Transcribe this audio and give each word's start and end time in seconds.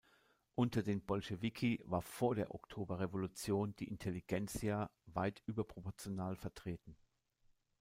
Unter 0.55 0.81
den 0.81 0.99
Bolschewiki 1.05 1.79
war 1.85 2.01
vor 2.01 2.33
der 2.33 2.55
Oktoberrevolution 2.55 3.75
die 3.75 3.87
Intelligenzija 3.87 4.89
weit 5.05 5.43
überproportional 5.45 6.35
vertreten. 6.35 6.97